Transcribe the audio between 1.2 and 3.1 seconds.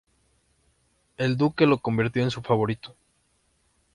duque lo convirtió en su favorito.